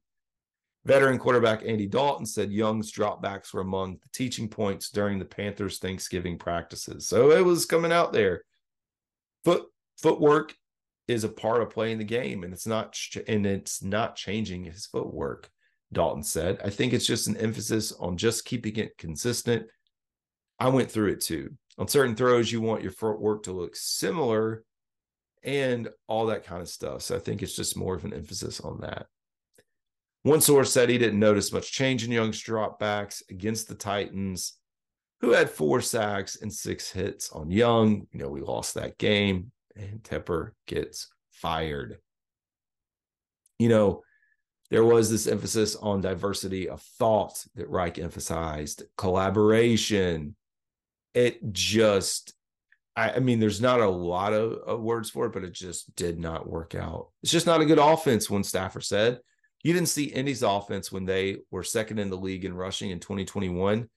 Veteran 0.85 1.19
quarterback 1.19 1.63
Andy 1.65 1.85
Dalton 1.85 2.25
said 2.25 2.51
Young's 2.51 2.91
dropbacks 2.91 3.53
were 3.53 3.61
among 3.61 3.95
the 3.95 4.09
teaching 4.13 4.47
points 4.47 4.89
during 4.89 5.19
the 5.19 5.25
Panthers' 5.25 5.79
Thanksgiving 5.79 6.37
practices. 6.37 7.07
So 7.07 7.31
it 7.31 7.43
was 7.45 7.65
coming 7.65 7.91
out 7.91 8.13
there. 8.13 8.41
Foot 9.43 9.65
footwork 9.97 10.55
is 11.07 11.23
a 11.23 11.29
part 11.29 11.61
of 11.61 11.69
playing 11.69 11.97
the 11.97 12.03
game, 12.05 12.43
and 12.43 12.53
it's 12.53 12.65
not 12.65 12.97
and 13.27 13.45
it's 13.45 13.83
not 13.83 14.15
changing 14.15 14.63
his 14.63 14.85
footwork. 14.85 15.49
Dalton 15.91 16.23
said, 16.23 16.59
"I 16.63 16.69
think 16.69 16.93
it's 16.93 17.05
just 17.05 17.27
an 17.27 17.37
emphasis 17.37 17.91
on 17.91 18.17
just 18.17 18.45
keeping 18.45 18.75
it 18.77 18.97
consistent." 18.97 19.67
I 20.59 20.69
went 20.69 20.89
through 20.89 21.11
it 21.11 21.21
too. 21.21 21.57
On 21.77 21.87
certain 21.87 22.15
throws, 22.15 22.51
you 22.51 22.61
want 22.61 22.81
your 22.81 22.91
footwork 22.91 23.43
to 23.43 23.51
look 23.51 23.75
similar, 23.75 24.63
and 25.43 25.89
all 26.07 26.25
that 26.25 26.45
kind 26.45 26.61
of 26.61 26.67
stuff. 26.67 27.03
So 27.03 27.15
I 27.15 27.19
think 27.19 27.41
it's 27.41 27.55
just 27.55 27.77
more 27.77 27.95
of 27.95 28.03
an 28.03 28.13
emphasis 28.13 28.59
on 28.59 28.81
that. 28.81 29.05
One 30.23 30.41
source 30.41 30.73
said 30.73 30.89
he 30.89 30.97
didn't 30.97 31.19
notice 31.19 31.53
much 31.53 31.71
change 31.71 32.03
in 32.03 32.11
Young's 32.11 32.43
dropbacks 32.43 33.21
against 33.29 33.69
the 33.69 33.75
Titans, 33.75 34.57
who 35.21 35.31
had 35.31 35.49
four 35.49 35.79
sacks 35.79 36.41
and 36.41 36.51
six 36.51 36.91
hits 36.91 37.31
on 37.31 37.49
Young. 37.49 38.07
You 38.11 38.19
know, 38.19 38.29
we 38.29 38.41
lost 38.41 38.73
that 38.73 38.97
game, 38.97 39.51
and 39.75 40.03
Tepper 40.03 40.51
gets 40.65 41.07
fired. 41.31 41.99
You 43.59 43.69
know, 43.69 44.03
there 44.69 44.83
was 44.83 45.09
this 45.09 45.27
emphasis 45.27 45.75
on 45.77 46.01
diversity 46.01 46.67
of 46.67 46.81
thought 46.81 47.45
that 47.55 47.69
Reich 47.69 47.99
emphasized, 47.99 48.83
collaboration. 48.97 50.35
It 51.17 51.51
just, 51.51 52.35
I, 52.95 53.13
I 53.13 53.19
mean, 53.19 53.39
there's 53.39 53.59
not 53.59 53.79
a 53.79 53.89
lot 53.89 54.33
of, 54.33 54.53
of 54.67 54.81
words 54.81 55.09
for 55.09 55.25
it, 55.25 55.33
but 55.33 55.43
it 55.43 55.51
just 55.51 55.95
did 55.95 56.19
not 56.19 56.47
work 56.47 56.75
out. 56.75 57.07
It's 57.23 57.31
just 57.31 57.47
not 57.47 57.59
a 57.59 57.65
good 57.65 57.79
offense, 57.79 58.29
one 58.29 58.43
staffer 58.43 58.81
said. 58.81 59.19
You 59.63 59.73
didn't 59.73 59.89
see 59.89 60.03
Indy's 60.03 60.43
offense 60.43 60.91
when 60.91 61.05
they 61.05 61.37
were 61.49 61.63
second 61.63 61.97
in 61.97 62.11
the 62.11 62.17
league 62.17 62.45
in 62.45 62.53
rushing 62.53 62.91
in 62.91 62.99
2021. 62.99 63.89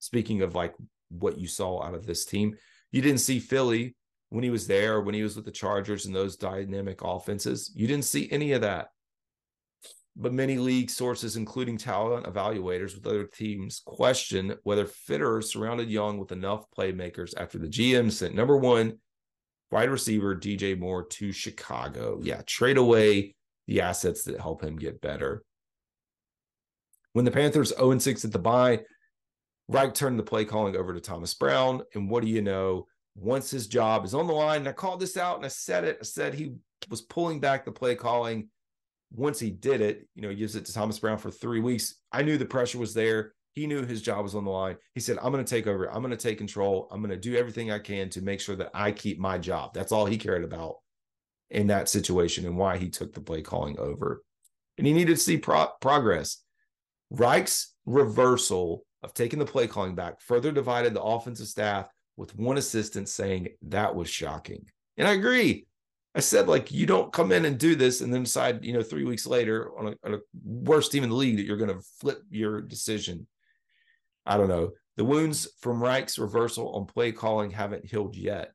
Speaking 0.00 0.42
of 0.42 0.56
like 0.56 0.74
what 1.10 1.38
you 1.38 1.46
saw 1.46 1.80
out 1.80 1.94
of 1.94 2.06
this 2.06 2.24
team, 2.24 2.56
you 2.90 3.00
didn't 3.00 3.20
see 3.20 3.38
Philly 3.38 3.94
when 4.30 4.42
he 4.42 4.50
was 4.50 4.66
there, 4.66 5.00
when 5.00 5.14
he 5.14 5.22
was 5.22 5.36
with 5.36 5.44
the 5.44 5.52
Chargers 5.52 6.06
and 6.06 6.14
those 6.14 6.36
dynamic 6.36 7.02
offenses. 7.02 7.70
You 7.72 7.86
didn't 7.86 8.04
see 8.04 8.28
any 8.32 8.50
of 8.50 8.62
that. 8.62 8.88
But 10.16 10.32
many 10.32 10.58
league 10.58 10.90
sources, 10.90 11.36
including 11.36 11.76
talent 11.76 12.26
evaluators 12.26 12.94
with 12.94 13.06
other 13.06 13.24
teams, 13.24 13.82
question 13.84 14.54
whether 14.62 14.86
Fitter 14.86 15.42
surrounded 15.42 15.90
Young 15.90 16.18
with 16.18 16.30
enough 16.30 16.66
playmakers 16.76 17.34
after 17.36 17.58
the 17.58 17.66
GM 17.66 18.12
sent 18.12 18.34
number 18.34 18.56
one 18.56 18.98
wide 19.72 19.90
receiver 19.90 20.36
DJ 20.36 20.78
Moore 20.78 21.04
to 21.04 21.32
Chicago. 21.32 22.20
Yeah, 22.22 22.42
trade 22.46 22.76
away 22.76 23.34
the 23.66 23.80
assets 23.80 24.22
that 24.24 24.38
help 24.38 24.62
him 24.62 24.76
get 24.76 25.00
better. 25.00 25.42
When 27.12 27.24
the 27.24 27.32
Panthers 27.32 27.74
0 27.76 27.98
6 27.98 28.24
at 28.24 28.32
the 28.32 28.38
bye, 28.38 28.82
Reich 29.68 29.94
turned 29.94 30.18
the 30.18 30.24
play 30.24 30.44
calling 30.44 30.76
over 30.76 30.94
to 30.94 31.00
Thomas 31.00 31.34
Brown. 31.34 31.82
And 31.94 32.08
what 32.08 32.22
do 32.22 32.28
you 32.28 32.42
know? 32.42 32.86
Once 33.16 33.50
his 33.50 33.68
job 33.68 34.04
is 34.04 34.14
on 34.14 34.26
the 34.26 34.32
line, 34.32 34.58
and 34.58 34.68
I 34.68 34.72
called 34.72 35.00
this 35.00 35.16
out 35.16 35.36
and 35.36 35.44
I 35.44 35.48
said 35.48 35.84
it, 35.84 35.98
I 36.00 36.04
said 36.04 36.34
he 36.34 36.54
was 36.88 37.00
pulling 37.00 37.38
back 37.38 37.64
the 37.64 37.72
play 37.72 37.94
calling. 37.94 38.48
Once 39.14 39.38
he 39.38 39.50
did 39.50 39.80
it, 39.80 40.08
you 40.14 40.22
know, 40.22 40.28
he 40.28 40.34
gives 40.34 40.56
it 40.56 40.64
to 40.66 40.72
Thomas 40.72 40.98
Brown 40.98 41.18
for 41.18 41.30
three 41.30 41.60
weeks. 41.60 41.94
I 42.12 42.22
knew 42.22 42.36
the 42.36 42.44
pressure 42.44 42.78
was 42.78 42.94
there. 42.94 43.32
He 43.52 43.68
knew 43.68 43.84
his 43.84 44.02
job 44.02 44.24
was 44.24 44.34
on 44.34 44.44
the 44.44 44.50
line. 44.50 44.76
He 44.94 45.00
said, 45.00 45.18
I'm 45.22 45.30
going 45.30 45.44
to 45.44 45.48
take 45.48 45.68
over. 45.68 45.86
I'm 45.86 46.02
going 46.02 46.10
to 46.10 46.16
take 46.16 46.38
control. 46.38 46.88
I'm 46.90 47.00
going 47.00 47.10
to 47.10 47.16
do 47.16 47.36
everything 47.36 47.70
I 47.70 47.78
can 47.78 48.10
to 48.10 48.22
make 48.22 48.40
sure 48.40 48.56
that 48.56 48.70
I 48.74 48.90
keep 48.90 49.20
my 49.20 49.38
job. 49.38 49.72
That's 49.74 49.92
all 49.92 50.06
he 50.06 50.18
cared 50.18 50.42
about 50.42 50.76
in 51.50 51.68
that 51.68 51.88
situation 51.88 52.46
and 52.46 52.56
why 52.56 52.78
he 52.78 52.88
took 52.88 53.12
the 53.12 53.20
play 53.20 53.42
calling 53.42 53.78
over. 53.78 54.24
And 54.76 54.86
he 54.86 54.92
needed 54.92 55.14
to 55.14 55.22
see 55.22 55.36
pro- 55.36 55.70
progress. 55.80 56.42
Reich's 57.10 57.72
reversal 57.86 58.84
of 59.04 59.14
taking 59.14 59.38
the 59.38 59.44
play 59.44 59.68
calling 59.68 59.94
back 59.94 60.20
further 60.20 60.50
divided 60.50 60.94
the 60.94 61.02
offensive 61.02 61.46
staff 61.46 61.88
with 62.16 62.36
one 62.36 62.58
assistant 62.58 63.08
saying 63.08 63.48
that 63.62 63.94
was 63.94 64.08
shocking. 64.08 64.66
And 64.96 65.06
I 65.06 65.12
agree. 65.12 65.66
I 66.14 66.20
said, 66.20 66.46
like, 66.46 66.70
you 66.70 66.86
don't 66.86 67.12
come 67.12 67.32
in 67.32 67.44
and 67.44 67.58
do 67.58 67.74
this 67.74 68.00
and 68.00 68.14
then 68.14 68.22
decide, 68.22 68.64
you 68.64 68.72
know, 68.72 68.82
three 68.82 69.04
weeks 69.04 69.26
later 69.26 69.76
on 69.76 69.88
a, 69.88 70.06
on 70.06 70.14
a 70.14 70.18
worst 70.44 70.92
team 70.92 71.02
in 71.02 71.10
the 71.10 71.16
league 71.16 71.36
that 71.36 71.44
you're 71.44 71.56
going 71.56 71.74
to 71.74 71.84
flip 72.00 72.22
your 72.30 72.60
decision. 72.60 73.26
I 74.24 74.36
don't 74.36 74.48
know. 74.48 74.72
The 74.96 75.04
wounds 75.04 75.48
from 75.60 75.82
Reich's 75.82 76.18
reversal 76.18 76.72
on 76.76 76.86
play 76.86 77.10
calling 77.10 77.50
haven't 77.50 77.84
healed 77.84 78.14
yet 78.14 78.52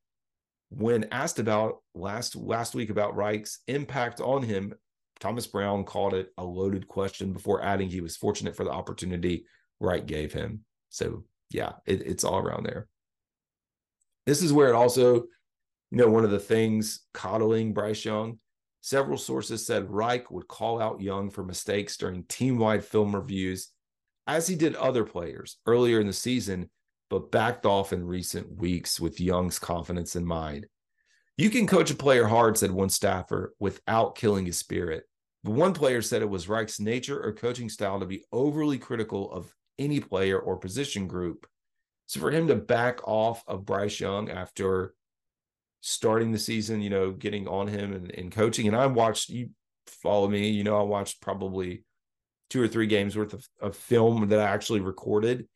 when 0.69 1.05
asked 1.11 1.39
about 1.39 1.81
last 1.95 2.35
last 2.35 2.75
week 2.75 2.89
about 2.89 3.15
Reich's 3.15 3.59
impact 3.67 4.21
on 4.21 4.43
him, 4.43 4.73
Thomas 5.19 5.47
Brown 5.47 5.83
called 5.83 6.13
it 6.13 6.31
a 6.37 6.43
loaded 6.43 6.87
question 6.87 7.33
before 7.33 7.63
adding 7.63 7.89
he 7.89 8.01
was 8.01 8.15
fortunate 8.15 8.55
for 8.55 8.63
the 8.63 8.71
opportunity 8.71 9.45
Reich 9.79 10.05
gave 10.05 10.31
him. 10.31 10.63
So 10.89 11.23
yeah, 11.49 11.73
it, 11.85 12.01
it's 12.01 12.23
all 12.23 12.37
around 12.37 12.65
there. 12.65 12.87
This 14.25 14.43
is 14.43 14.53
where 14.53 14.69
it 14.69 14.75
also, 14.75 15.23
you 15.91 15.97
know, 15.97 16.09
one 16.09 16.23
of 16.23 16.31
the 16.31 16.39
things 16.39 17.01
coddling 17.13 17.73
Bryce 17.73 18.05
Young. 18.05 18.39
Several 18.81 19.17
sources 19.17 19.65
said 19.65 19.89
Reich 19.89 20.31
would 20.31 20.47
call 20.47 20.81
out 20.81 21.01
Young 21.01 21.29
for 21.29 21.43
mistakes 21.43 21.97
during 21.97 22.23
team-wide 22.23 22.83
film 22.83 23.15
reviews, 23.15 23.69
as 24.27 24.47
he 24.47 24.55
did 24.55 24.75
other 24.75 25.03
players 25.03 25.57
earlier 25.65 25.99
in 25.99 26.07
the 26.07 26.13
season 26.13 26.69
but 27.09 27.31
backed 27.31 27.65
off 27.65 27.91
in 27.91 28.05
recent 28.05 28.57
weeks 28.57 28.99
with 28.99 29.19
Young's 29.19 29.59
confidence 29.59 30.15
in 30.15 30.25
mind. 30.25 30.67
You 31.37 31.49
can 31.49 31.67
coach 31.67 31.89
a 31.89 31.95
player 31.95 32.25
hard, 32.27 32.57
said 32.57 32.71
one 32.71 32.89
staffer, 32.89 33.55
without 33.59 34.15
killing 34.15 34.45
his 34.45 34.57
spirit. 34.57 35.05
But 35.43 35.53
one 35.53 35.73
player 35.73 36.01
said 36.01 36.21
it 36.21 36.29
was 36.29 36.49
Reich's 36.49 36.79
nature 36.79 37.21
or 37.23 37.33
coaching 37.33 37.69
style 37.69 37.99
to 37.99 38.05
be 38.05 38.25
overly 38.31 38.77
critical 38.77 39.31
of 39.31 39.53
any 39.79 39.99
player 39.99 40.37
or 40.37 40.57
position 40.57 41.07
group. 41.07 41.47
So 42.07 42.19
for 42.19 42.29
him 42.29 42.47
to 42.47 42.55
back 42.55 43.07
off 43.07 43.43
of 43.47 43.65
Bryce 43.65 43.99
Young 43.99 44.29
after 44.29 44.93
starting 45.81 46.31
the 46.31 46.39
season, 46.39 46.81
you 46.81 46.89
know, 46.89 47.11
getting 47.11 47.47
on 47.47 47.67
him 47.67 47.93
and, 47.93 48.11
and 48.11 48.31
coaching, 48.31 48.67
and 48.67 48.75
I 48.75 48.85
watched 48.87 49.29
you 49.29 49.49
follow 49.87 50.27
me, 50.27 50.49
you 50.49 50.63
know, 50.63 50.77
I 50.77 50.83
watched 50.83 51.21
probably 51.21 51.83
two 52.49 52.61
or 52.61 52.67
three 52.67 52.87
games 52.87 53.15
worth 53.15 53.33
of, 53.33 53.47
of 53.61 53.75
film 53.75 54.27
that 54.29 54.39
I 54.39 54.43
actually 54.43 54.79
recorded. 54.79 55.47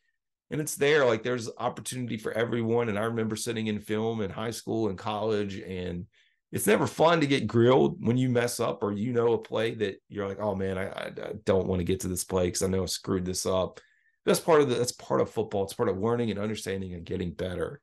And 0.51 0.61
it's 0.61 0.75
there 0.75 1.05
like 1.05 1.23
there's 1.23 1.49
opportunity 1.57 2.17
for 2.17 2.31
everyone. 2.31 2.89
And 2.89 2.99
i 2.99 3.03
remember 3.03 3.35
sitting 3.35 3.67
in 3.67 3.79
film 3.79 4.21
in 4.21 4.29
high 4.29 4.51
school 4.51 4.89
and 4.89 4.97
college 4.97 5.57
and 5.59 6.05
it's 6.51 6.67
never 6.67 6.85
fun 6.85 7.19
to 7.21 7.25
get 7.27 7.47
grilled 7.47 8.05
when 8.05 8.15
you 8.15 8.29
mess 8.29 8.59
up 8.59 8.83
or 8.83 8.91
you 8.91 9.11
know 9.11 9.33
a 9.33 9.37
play 9.39 9.73
that 9.73 9.95
you're 10.07 10.27
like 10.27 10.39
oh 10.39 10.53
man 10.53 10.77
i, 10.77 10.85
I 10.85 11.33
don't 11.45 11.65
want 11.65 11.79
to 11.79 11.83
get 11.83 12.01
to 12.01 12.07
this 12.07 12.23
play 12.23 12.45
because 12.45 12.61
i 12.61 12.67
know 12.67 12.83
i 12.83 12.85
screwed 12.85 13.25
this 13.25 13.47
up. 13.47 13.79
That's 14.25 14.39
part 14.39 14.61
of 14.61 14.69
the 14.69 14.75
that's 14.75 14.91
part 14.91 15.19
of 15.19 15.31
football. 15.31 15.63
It's 15.63 15.73
part 15.73 15.89
of 15.89 15.97
learning 15.97 16.29
and 16.29 16.39
understanding 16.39 16.93
and 16.93 17.03
getting 17.03 17.31
better. 17.31 17.81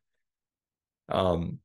Um 1.08 1.58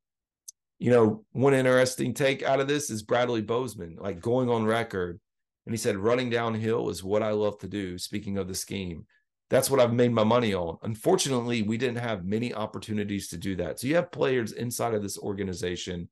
you 0.78 0.90
know 0.90 1.24
one 1.32 1.54
interesting 1.54 2.12
take 2.12 2.42
out 2.42 2.60
of 2.60 2.68
this 2.68 2.90
is 2.90 3.02
bradley 3.02 3.42
bozeman 3.42 3.96
like 3.98 4.20
going 4.20 4.50
on 4.50 4.64
record 4.64 5.18
and 5.64 5.72
he 5.72 5.76
said 5.78 5.96
running 5.96 6.30
downhill 6.30 6.88
is 6.90 7.02
what 7.02 7.22
i 7.22 7.30
love 7.30 7.58
to 7.58 7.68
do 7.68 7.98
speaking 7.98 8.38
of 8.38 8.48
the 8.48 8.54
scheme 8.54 9.06
that's 9.48 9.70
what 9.70 9.80
I've 9.80 9.92
made 9.92 10.12
my 10.12 10.24
money 10.24 10.54
on. 10.54 10.78
Unfortunately, 10.82 11.62
we 11.62 11.78
didn't 11.78 11.98
have 11.98 12.24
many 12.24 12.52
opportunities 12.52 13.28
to 13.28 13.36
do 13.36 13.54
that. 13.56 13.78
So 13.78 13.86
you 13.86 13.94
have 13.94 14.10
players 14.10 14.52
inside 14.52 14.94
of 14.94 15.02
this 15.02 15.18
organization 15.18 16.08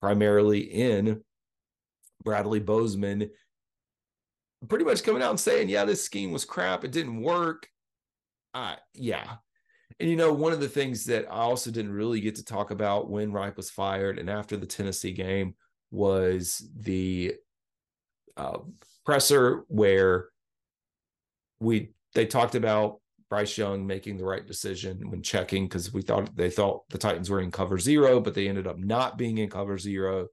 primarily 0.00 0.60
in 0.60 1.22
Bradley 2.24 2.60
Bozeman, 2.60 3.30
pretty 4.68 4.84
much 4.84 5.04
coming 5.04 5.22
out 5.22 5.30
and 5.30 5.40
saying, 5.40 5.68
yeah, 5.68 5.84
this 5.84 6.02
scheme 6.02 6.32
was 6.32 6.44
crap. 6.44 6.84
It 6.84 6.92
didn't 6.92 7.20
work. 7.20 7.68
Uh, 8.54 8.76
yeah. 8.94 9.36
And 10.00 10.10
you 10.10 10.16
know, 10.16 10.32
one 10.32 10.52
of 10.52 10.60
the 10.60 10.68
things 10.68 11.04
that 11.04 11.26
I 11.30 11.40
also 11.40 11.70
didn't 11.70 11.92
really 11.92 12.20
get 12.20 12.34
to 12.36 12.44
talk 12.44 12.70
about 12.70 13.10
when 13.10 13.32
Reich 13.32 13.56
was 13.56 13.70
fired 13.70 14.18
and 14.18 14.28
after 14.30 14.56
the 14.56 14.66
Tennessee 14.66 15.12
game 15.12 15.54
was 15.90 16.66
the 16.76 17.34
uh, 18.36 18.58
presser 19.04 19.64
where 19.68 20.28
we 21.60 21.90
they 22.14 22.26
talked 22.26 22.54
about 22.54 23.00
Bryce 23.28 23.56
Young 23.56 23.86
making 23.86 24.18
the 24.18 24.24
right 24.24 24.46
decision 24.46 25.10
when 25.10 25.22
checking 25.22 25.64
because 25.64 25.92
we 25.92 26.02
thought 26.02 26.34
they 26.36 26.50
thought 26.50 26.88
the 26.90 26.98
Titans 26.98 27.30
were 27.30 27.40
in 27.40 27.50
cover 27.50 27.78
zero, 27.78 28.20
but 28.20 28.34
they 28.34 28.48
ended 28.48 28.66
up 28.66 28.78
not 28.78 29.16
being 29.16 29.38
in 29.38 29.48
cover 29.48 29.78
zero. 29.78 30.28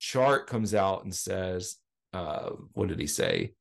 Chark 0.00 0.46
comes 0.46 0.74
out 0.74 1.04
and 1.04 1.14
says, 1.14 1.76
uh, 2.12 2.50
what 2.72 2.88
did 2.88 2.98
he 2.98 3.06
say? 3.06 3.52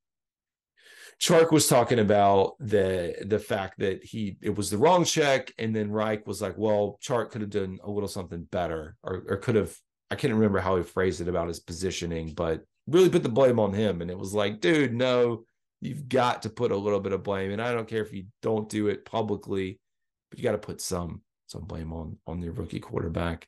Chark 1.20 1.52
was 1.52 1.68
talking 1.68 2.00
about 2.00 2.54
the 2.60 3.16
the 3.26 3.40
fact 3.40 3.80
that 3.80 4.04
he 4.04 4.38
it 4.42 4.56
was 4.56 4.70
the 4.70 4.78
wrong 4.78 5.04
check, 5.04 5.52
and 5.58 5.76
then 5.76 5.92
Reich 5.92 6.28
was 6.28 6.42
like, 6.42 6.58
"Well, 6.58 7.00
Chark 7.02 7.32
could 7.32 7.42
have 7.42 7.50
done 7.50 7.80
a 7.84 7.90
little 7.90 8.08
something 8.10 8.44
better, 8.52 8.96
or 9.04 9.24
or 9.28 9.38
could 9.38 9.56
have." 9.56 9.76
I 10.10 10.16
can't 10.16 10.34
remember 10.34 10.60
how 10.60 10.78
he 10.78 10.84
phrased 10.84 11.20
it 11.20 11.28
about 11.28 11.50
his 11.50 11.60
positioning, 11.60 12.34
but 12.34 12.64
really 12.88 13.10
put 13.10 13.24
the 13.24 13.30
blame 13.30 13.60
on 13.60 13.74
him. 13.74 14.02
And 14.02 14.10
it 14.10 14.18
was 14.18 14.34
like, 14.34 14.62
dude, 14.62 14.94
no, 14.94 15.44
you've 15.82 16.08
got 16.08 16.44
to 16.44 16.50
put 16.50 16.72
a 16.72 16.78
little 16.78 17.00
bit 17.00 17.12
of 17.12 17.24
blame. 17.24 17.52
And 17.52 17.62
I 17.62 17.74
don't 17.74 17.88
care 17.88 18.02
if 18.02 18.14
you 18.14 18.26
don't 18.42 18.70
do 18.70 18.88
it 18.88 19.06
publicly, 19.06 19.80
but 20.30 20.40
you 20.40 20.44
got 20.44 20.54
to 20.54 20.58
put 20.58 20.82
some 20.82 21.22
some 21.48 21.64
blame 21.64 21.94
on 21.94 22.18
on 22.28 22.42
your 22.42 22.54
rookie 22.54 22.80
quarterback. 22.80 23.48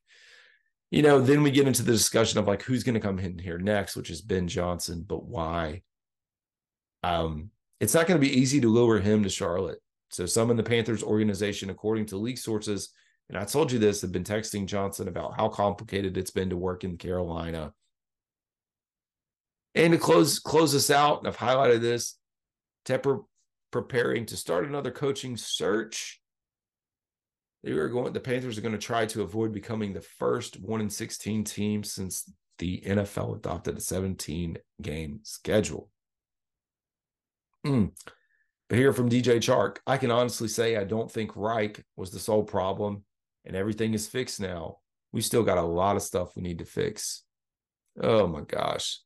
You 0.92 1.04
know, 1.04 1.22
then 1.22 1.44
we 1.44 1.52
get 1.52 1.68
into 1.68 1.84
the 1.84 1.92
discussion 1.92 2.40
of 2.40 2.48
like 2.48 2.64
who's 2.64 2.84
going 2.84 2.96
to 2.96 3.00
come 3.00 3.20
in 3.20 3.38
here 3.38 3.60
next, 3.60 3.96
which 3.96 4.10
is 4.10 4.22
Ben 4.22 4.48
Johnson, 4.48 5.06
but 5.08 5.24
why? 5.24 5.84
Um, 7.04 7.52
it's 7.80 7.94
not 7.94 8.08
going 8.08 8.20
to 8.20 8.28
be 8.28 8.38
easy 8.40 8.60
to 8.62 8.68
lure 8.68 9.00
him 9.00 9.24
to 9.24 9.30
Charlotte. 9.30 9.80
So 10.10 10.26
some 10.26 10.52
in 10.52 10.58
the 10.58 10.64
Panthers 10.64 11.04
organization, 11.04 11.70
according 11.70 12.08
to 12.08 12.18
league 12.18 12.38
sources, 12.38 12.90
and 13.30 13.38
I 13.38 13.46
told 13.46 13.72
you 13.72 13.78
this, 13.78 14.02
have 14.02 14.12
been 14.12 14.24
texting 14.24 14.66
Johnson 14.66 15.08
about 15.08 15.36
how 15.36 15.50
complicated 15.50 16.18
it's 16.18 16.32
been 16.32 16.50
to 16.50 16.58
work 16.58 16.84
in 16.84 16.98
Carolina. 16.98 17.74
And 19.76 19.94
to 19.94 20.00
close 20.00 20.40
close 20.40 20.74
us 20.74 20.90
out, 20.90 21.28
I've 21.28 21.38
highlighted 21.38 21.82
this. 21.82 22.18
Tepper 22.86 23.24
preparing 23.72 24.26
to 24.26 24.38
start 24.38 24.66
another 24.66 24.90
coaching 24.90 25.38
search. 25.38 26.20
They 27.64 27.72
are 27.72 27.88
going. 27.88 28.14
The 28.14 28.20
Panthers 28.20 28.58
are 28.58 28.62
going 28.62 28.74
to 28.74 28.80
try 28.80 29.06
to 29.06 29.22
avoid 29.22 29.54
becoming 29.54 29.94
the 29.94 30.02
first 30.02 30.60
one 30.60 30.82
in 30.82 30.90
sixteen 30.90 31.44
team 31.44 31.84
since 31.84 32.30
the 32.58 32.82
NFL 32.86 33.36
adopted 33.36 33.78
a 33.78 33.82
seventeen 33.82 34.58
game 34.82 35.20
schedule. 35.22 35.90
Mm. 37.66 37.92
But 38.70 38.78
here 38.78 38.94
from 38.94 39.10
DJ 39.10 39.38
Chark, 39.38 39.78
I 39.88 39.98
can 39.98 40.12
honestly 40.12 40.48
say 40.48 40.78
I 40.78 40.84
don't 40.84 41.12
think 41.12 41.36
Reich 41.36 41.84
was 41.96 42.12
the 42.12 42.20
sole 42.20 42.44
problem 42.44 43.04
and 43.46 43.56
everything 43.56 43.94
is 43.94 44.08
fixed 44.08 44.40
now. 44.40 44.78
We 45.12 45.22
still 45.22 45.44
got 45.44 45.58
a 45.58 45.64
lot 45.64 45.96
of 45.96 46.04
stuff 46.04 46.36
we 46.36 46.44
need 46.44 46.60
to 46.60 46.66
fix. 46.66 47.24
Oh 48.00 48.28
my 48.28 48.42
gosh. 48.42 49.00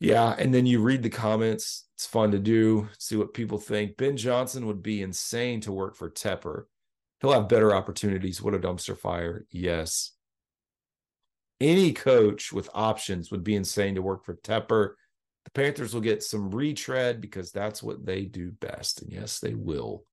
Yeah. 0.00 0.34
And 0.36 0.52
then 0.52 0.66
you 0.66 0.82
read 0.82 1.02
the 1.02 1.10
comments. 1.10 1.86
It's 1.94 2.06
fun 2.06 2.32
to 2.32 2.38
do, 2.38 2.88
see 2.98 3.16
what 3.16 3.34
people 3.34 3.58
think. 3.58 3.96
Ben 3.96 4.16
Johnson 4.16 4.66
would 4.66 4.82
be 4.82 5.00
insane 5.00 5.60
to 5.62 5.72
work 5.72 5.96
for 5.96 6.10
Tepper. 6.10 6.64
He'll 7.20 7.32
have 7.32 7.48
better 7.48 7.72
opportunities. 7.72 8.42
What 8.42 8.54
a 8.54 8.58
dumpster 8.58 8.98
fire. 8.98 9.46
Yes. 9.50 10.12
Any 11.60 11.92
coach 11.92 12.52
with 12.52 12.68
options 12.74 13.30
would 13.30 13.44
be 13.44 13.54
insane 13.54 13.94
to 13.94 14.02
work 14.02 14.24
for 14.24 14.34
Tepper. 14.34 14.94
The 15.44 15.50
Panthers 15.50 15.94
will 15.94 16.00
get 16.00 16.22
some 16.22 16.50
retread 16.50 17.20
because 17.20 17.50
that's 17.50 17.82
what 17.82 18.04
they 18.04 18.24
do 18.24 18.52
best. 18.52 19.02
And 19.02 19.12
yes, 19.12 19.40
they 19.40 19.54
will. 19.54 20.04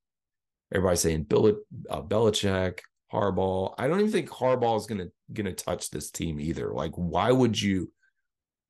Everybody's 0.73 1.01
saying 1.01 1.23
Bill, 1.23 1.57
uh, 1.89 2.01
Belichick, 2.01 2.79
Harbaugh. 3.11 3.73
I 3.77 3.87
don't 3.87 3.99
even 3.99 4.11
think 4.11 4.29
Harbaugh 4.29 4.77
is 4.77 4.85
gonna 4.85 5.07
gonna 5.33 5.53
touch 5.53 5.89
this 5.89 6.11
team 6.11 6.39
either. 6.39 6.71
Like, 6.73 6.93
why 6.95 7.31
would 7.31 7.59
you? 7.59 7.91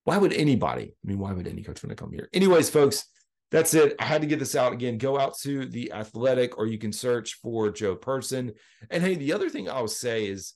Why 0.05 0.17
would 0.17 0.33
anybody? 0.33 0.93
I 1.03 1.07
mean, 1.07 1.19
why 1.19 1.33
would 1.33 1.47
any 1.47 1.61
coach 1.61 1.83
want 1.83 1.95
to 1.95 2.01
come 2.01 2.11
here? 2.11 2.29
Anyways, 2.33 2.69
folks, 2.69 3.05
that's 3.51 3.73
it. 3.73 3.95
I 3.99 4.05
had 4.05 4.21
to 4.21 4.27
get 4.27 4.39
this 4.39 4.55
out 4.55 4.73
again. 4.73 4.97
Go 4.97 5.19
out 5.19 5.37
to 5.39 5.65
the 5.65 5.91
Athletic, 5.91 6.57
or 6.57 6.67
you 6.67 6.77
can 6.77 6.93
search 6.93 7.35
for 7.41 7.69
Joe 7.69 7.95
Person. 7.95 8.53
And 8.89 9.03
hey, 9.03 9.15
the 9.15 9.33
other 9.33 9.49
thing 9.49 9.69
I'll 9.69 9.87
say 9.87 10.27
is, 10.27 10.53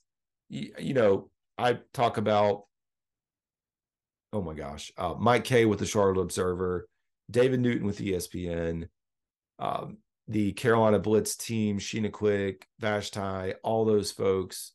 you, 0.48 0.72
you 0.78 0.94
know, 0.94 1.30
I 1.58 1.78
talk 1.92 2.16
about 2.16 2.64
oh 4.34 4.42
my 4.42 4.52
gosh, 4.52 4.92
uh, 4.98 5.14
Mike 5.16 5.44
Kaye 5.44 5.64
with 5.64 5.78
the 5.78 5.86
Charlotte 5.86 6.20
Observer, 6.20 6.88
David 7.30 7.60
Newton 7.60 7.86
with 7.86 8.00
ESPN, 8.00 8.88
um, 9.60 9.98
the 10.26 10.52
Carolina 10.52 10.98
Blitz 10.98 11.36
team, 11.36 11.78
Sheena 11.78 12.10
Quick, 12.10 12.66
Vashti, 12.80 13.54
all 13.62 13.84
those 13.84 14.10
folks. 14.10 14.72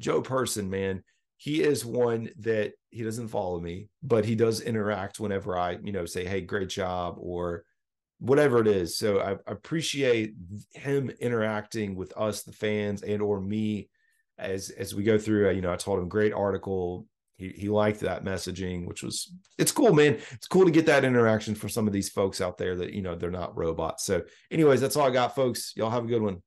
Joe 0.00 0.22
Person, 0.22 0.70
man, 0.70 1.04
he 1.36 1.62
is 1.62 1.84
one 1.84 2.30
that 2.38 2.72
he 2.90 3.02
doesn't 3.02 3.28
follow 3.28 3.60
me, 3.60 3.88
but 4.02 4.24
he 4.24 4.34
does 4.34 4.62
interact 4.62 5.20
whenever 5.20 5.58
I, 5.58 5.76
you 5.82 5.92
know, 5.92 6.06
say, 6.06 6.24
hey, 6.24 6.40
great 6.40 6.70
job, 6.70 7.16
or 7.18 7.64
whatever 8.18 8.60
it 8.60 8.66
is. 8.66 8.96
So 8.96 9.20
I, 9.20 9.32
I 9.32 9.52
appreciate 9.52 10.32
him 10.72 11.10
interacting 11.20 11.96
with 11.96 12.16
us, 12.16 12.44
the 12.44 12.52
fans, 12.52 13.02
and 13.02 13.20
or 13.20 13.40
me 13.40 13.90
as 14.38 14.70
as 14.70 14.94
we 14.94 15.02
go 15.02 15.18
through. 15.18 15.50
You 15.50 15.60
know, 15.60 15.72
I 15.72 15.76
told 15.76 15.98
him 15.98 16.08
great 16.08 16.32
article, 16.32 17.06
he 17.36 17.48
he 17.48 17.68
liked 17.68 18.00
that 18.00 18.24
messaging, 18.24 18.86
which 18.86 19.02
was 19.02 19.32
it's 19.58 19.72
cool, 19.72 19.92
man. 19.92 20.18
It's 20.32 20.46
cool 20.46 20.64
to 20.64 20.70
get 20.70 20.86
that 20.86 21.04
interaction 21.04 21.54
from 21.54 21.68
some 21.70 21.86
of 21.86 21.92
these 21.92 22.08
folks 22.08 22.40
out 22.40 22.58
there 22.58 22.76
that 22.76 22.92
you 22.92 23.02
know 23.02 23.14
they're 23.14 23.30
not 23.30 23.56
robots. 23.56 24.04
So, 24.04 24.22
anyways, 24.50 24.80
that's 24.80 24.96
all 24.96 25.06
I 25.06 25.10
got, 25.10 25.34
folks. 25.34 25.72
Y'all 25.76 25.90
have 25.90 26.04
a 26.04 26.08
good 26.08 26.22
one. 26.22 26.42